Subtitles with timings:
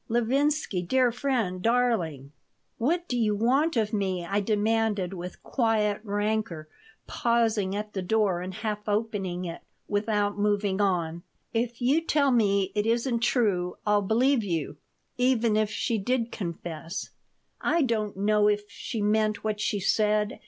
[0.09, 0.81] Levinsky!
[0.81, 1.61] Dear friend!
[1.61, 2.31] Darling!"
[2.79, 6.67] "What do you want of me?" I demanded, with quiet rancor,
[7.05, 11.21] pausing at the door and half opening it, without moving on
[11.53, 14.77] "If you tell me it isn't true I'll believe you,
[15.19, 17.11] even if she did confess.
[17.61, 20.39] I don't know if she meant what she said.